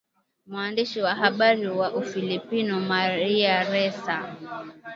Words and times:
mwandishi 0.47 1.01
wa 1.01 1.15
habari 1.15 1.67
wa 1.67 1.91
Ufilipino 1.95 2.79
Maria 2.79 3.63
Ressa 3.63 4.35